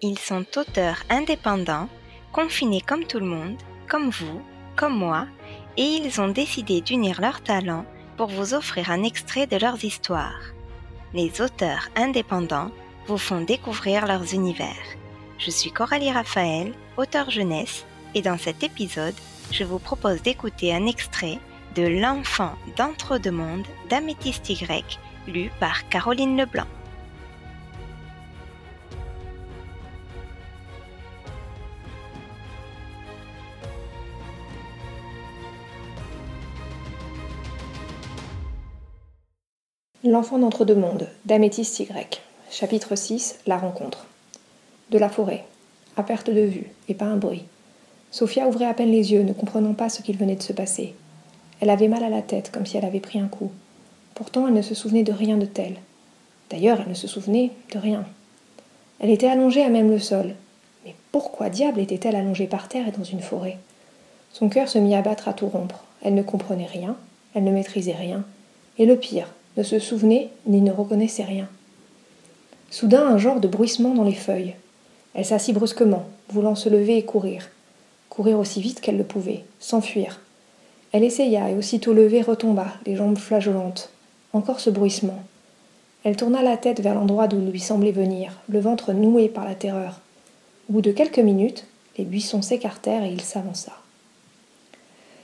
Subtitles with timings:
[0.00, 1.88] Ils sont auteurs indépendants,
[2.32, 3.56] confinés comme tout le monde,
[3.88, 4.40] comme vous,
[4.76, 5.26] comme moi,
[5.76, 7.84] et ils ont décidé d'unir leurs talents
[8.16, 10.52] pour vous offrir un extrait de leurs histoires.
[11.14, 12.70] Les auteurs indépendants
[13.08, 14.84] vous font découvrir leurs univers.
[15.36, 17.84] Je suis Coralie Raphaël, auteur jeunesse,
[18.14, 19.16] et dans cet épisode,
[19.50, 21.38] je vous propose d'écouter un extrait
[21.74, 26.68] de L'enfant d'entre-deux mondes d'Améthyste Y, lu par Caroline Leblanc.
[40.08, 44.06] L'enfant d'entre-deux mondes d'Améthyste Y, chapitre 6 La rencontre.
[44.90, 45.44] De la forêt,
[45.98, 47.44] à perte de vue, et pas un bruit.
[48.10, 50.94] Sophia ouvrait à peine les yeux, ne comprenant pas ce qu'il venait de se passer.
[51.60, 53.52] Elle avait mal à la tête, comme si elle avait pris un coup.
[54.14, 55.74] Pourtant, elle ne se souvenait de rien de tel.
[56.48, 58.06] D'ailleurs, elle ne se souvenait de rien.
[59.00, 60.36] Elle était allongée à même le sol.
[60.86, 63.58] Mais pourquoi diable était-elle allongée par terre et dans une forêt?
[64.32, 65.84] Son cœur se mit à battre à tout rompre.
[66.00, 66.96] Elle ne comprenait rien,
[67.34, 68.24] elle ne maîtrisait rien.
[68.78, 69.28] Et le pire,
[69.58, 71.48] ne se souvenait ni ne reconnaissait rien.
[72.70, 74.54] Soudain, un genre de bruissement dans les feuilles.
[75.14, 77.48] Elle s'assit brusquement, voulant se lever et courir.
[78.08, 80.20] Courir aussi vite qu'elle le pouvait, s'enfuir.
[80.92, 83.90] Elle essaya et aussitôt levée retomba, les jambes flageolantes.
[84.32, 85.20] Encore ce bruissement.
[86.04, 89.56] Elle tourna la tête vers l'endroit d'où lui semblait venir, le ventre noué par la
[89.56, 90.00] terreur.
[90.70, 93.72] Au bout de quelques minutes, les buissons s'écartèrent et il s'avança.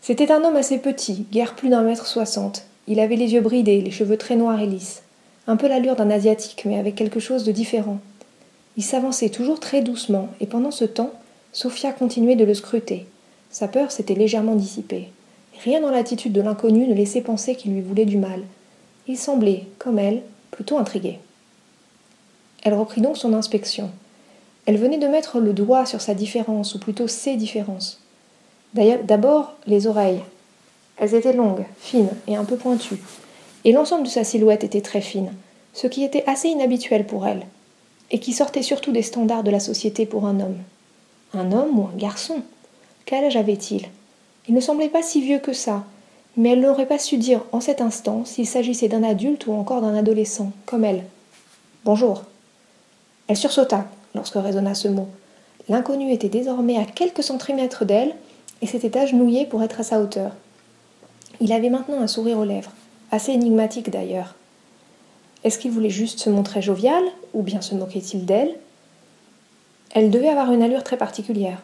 [0.00, 2.64] C'était un homme assez petit, guère plus d'un mètre soixante.
[2.88, 5.02] Il avait les yeux bridés, les cheveux très noirs et lisses.
[5.46, 7.98] Un peu l'allure d'un asiatique, mais avec quelque chose de différent.
[8.76, 11.12] Il s'avançait toujours très doucement, et pendant ce temps,
[11.52, 13.06] Sophia continuait de le scruter.
[13.50, 15.08] Sa peur s'était légèrement dissipée.
[15.64, 18.42] Rien dans l'attitude de l'inconnu ne laissait penser qu'il lui voulait du mal.
[19.08, 21.18] Il semblait, comme elle, plutôt intrigué.
[22.62, 23.90] Elle reprit donc son inspection.
[24.66, 28.00] Elle venait de mettre le doigt sur sa différence, ou plutôt ses différences.
[28.74, 30.20] D'abord, les oreilles.
[31.00, 33.00] Elles étaient longues, fines et un peu pointues.
[33.64, 35.32] Et l'ensemble de sa silhouette était très fine,
[35.72, 37.46] ce qui était assez inhabituel pour elle,
[38.10, 40.58] et qui sortait surtout des standards de la société pour un homme.
[41.32, 42.42] Un homme ou un garçon?
[43.06, 43.86] Quel âge avait-il?
[44.46, 45.84] Il ne semblait pas si vieux que ça,
[46.36, 49.80] mais elle n'aurait pas su dire en cet instant s'il s'agissait d'un adulte ou encore
[49.80, 51.04] d'un adolescent, comme elle.
[51.84, 52.24] Bonjour.
[53.26, 55.08] Elle sursauta lorsque résonna ce mot.
[55.68, 58.14] L'inconnu était désormais à quelques centimètres d'elle
[58.60, 60.32] et s'était agenouillé pour être à sa hauteur.
[61.40, 62.72] Il avait maintenant un sourire aux lèvres,
[63.10, 64.34] assez énigmatique d'ailleurs.
[65.42, 67.02] Est-ce qu'il voulait juste se montrer jovial,
[67.32, 68.54] ou bien se moquait-il d'elle?
[69.94, 71.58] Elle devait avoir une allure très particulière.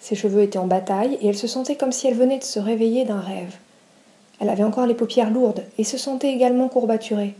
[0.00, 2.58] Ses cheveux étaient en bataille, et elle se sentait comme si elle venait de se
[2.58, 3.56] réveiller d'un rêve.
[4.38, 7.34] Elle avait encore les paupières lourdes, et se sentait également courbaturée.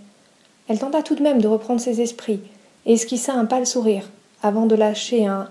[0.69, 2.41] Elle tenta tout de même de reprendre ses esprits,
[2.87, 4.09] et esquissa un pâle sourire,
[4.43, 5.49] avant de lâcher un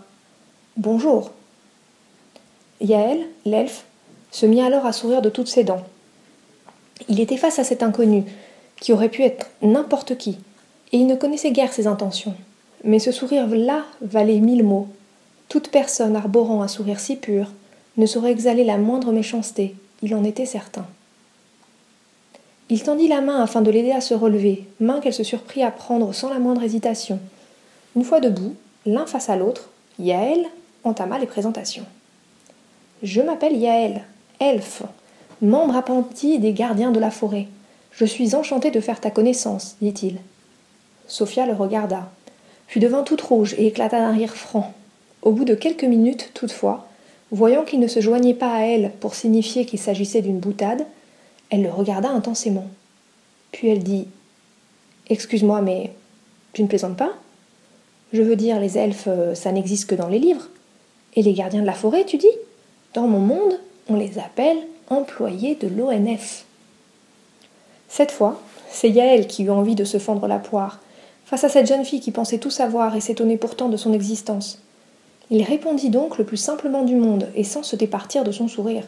[0.76, 1.32] Bonjour.
[2.80, 3.84] Yaël, l'elfe,
[4.32, 5.84] se mit alors à sourire de toutes ses dents.
[7.10, 8.24] Il était face à cet inconnu,
[8.80, 10.38] qui aurait pu être n'importe qui,
[10.92, 12.36] et il ne connaissait guère ses intentions.
[12.84, 14.88] Mais ce sourire-là valait mille mots.
[15.50, 17.52] Toute personne arborant un sourire si pur
[17.98, 20.86] ne saurait exhaler la moindre méchanceté, il en était certain.
[22.70, 25.72] Il tendit la main afin de l'aider à se relever, main qu'elle se surprit à
[25.72, 27.20] prendre sans la moindre hésitation.
[27.96, 29.70] Une fois debout, l'un face à l'autre,
[30.00, 30.46] Yaël
[30.84, 31.86] entama les présentations.
[33.04, 34.06] Je m'appelle Yaël,
[34.40, 34.84] elfe,
[35.42, 37.48] membre apprenti des gardiens de la forêt.
[37.92, 40.18] Je suis enchanté de faire ta connaissance, dit-il.
[41.08, 42.10] Sophia le regarda,
[42.68, 44.74] puis devint toute rouge et éclata d'un rire franc.
[45.22, 46.88] Au bout de quelques minutes, toutefois,
[47.32, 50.86] voyant qu'il ne se joignait pas à elle pour signifier qu'il s'agissait d'une boutade,
[51.50, 52.68] elle le regarda intensément.
[53.52, 54.08] Puis elle dit
[55.10, 55.92] Excuse-moi, mais
[56.54, 57.12] tu ne plaisantes pas?
[58.14, 60.48] Je veux dire, les elfes, euh, ça n'existe que dans les livres.
[61.16, 62.28] Et les gardiens de la forêt, tu dis?
[62.94, 63.60] Dans mon monde,
[63.90, 64.58] on les appelle
[64.90, 66.46] employés de l'ONF.
[67.88, 70.80] Cette fois, c'est Yaël qui eut envie de se fendre la poire,
[71.26, 74.60] face à cette jeune fille qui pensait tout savoir et s'étonnait pourtant de son existence.
[75.30, 78.84] Il répondit donc le plus simplement du monde et sans se départir de son sourire.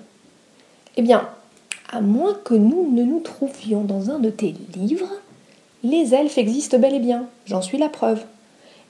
[0.98, 1.28] Eh bien,
[1.92, 5.10] à moins que nous ne nous trouvions dans un de tes livres,
[5.84, 8.24] les elfes existent bel et bien, j'en suis la preuve.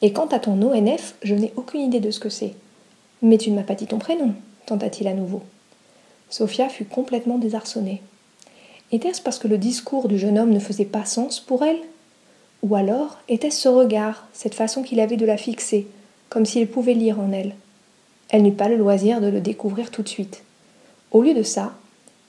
[0.01, 2.53] Et quant à ton ONF, je n'ai aucune idée de ce que c'est.
[3.21, 4.33] Mais tu ne m'as pas dit ton prénom,
[4.65, 5.41] tenta-t-il à nouveau.
[6.33, 8.01] Sophia fut complètement désarçonnée.
[8.91, 11.77] Était-ce parce que le discours du jeune homme ne faisait pas sens pour elle?
[12.63, 15.85] Ou alors était-ce ce regard, cette façon qu'il avait de la fixer,
[16.29, 17.53] comme s'il pouvait lire en elle?
[18.29, 20.41] Elle n'eut pas le loisir de le découvrir tout de suite.
[21.11, 21.73] Au lieu de ça,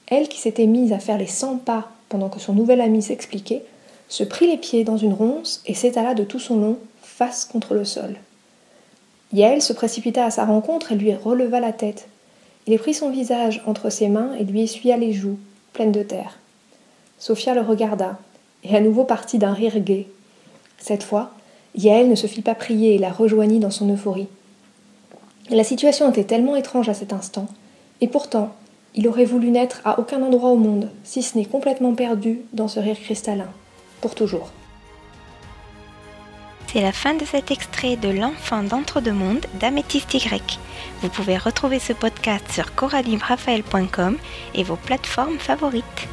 [0.09, 3.63] elle qui s'était mise à faire les cent pas pendant que son nouvel ami s'expliquait,
[4.11, 7.73] se prit les pieds dans une ronce et s'étala de tout son long, face contre
[7.73, 8.17] le sol.
[9.33, 12.07] Yael se précipita à sa rencontre et lui releva la tête.
[12.67, 15.39] Il prit son visage entre ses mains et lui essuya les joues,
[15.73, 16.39] pleines de terre.
[17.19, 18.19] Sophia le regarda,
[18.63, 20.09] et à nouveau partit d'un rire gai.
[20.79, 21.33] Cette fois,
[21.77, 24.29] Yael ne se fit pas prier et la rejoignit dans son euphorie.
[25.51, 27.47] La situation était tellement étrange à cet instant,
[28.01, 28.55] et pourtant,
[28.95, 32.69] il aurait voulu n'être à aucun endroit au monde, si ce n'est complètement perdu dans
[32.69, 33.49] ce rire cristallin,
[34.01, 34.51] pour toujours.
[36.75, 40.59] C'est la fin de cet extrait de L'enfant d'entre-deux-mondes d'Améthyste Y.
[41.03, 44.19] Vous pouvez retrouver ce podcast sur coralibraphael.com
[44.57, 46.09] et vos plateformes favorites.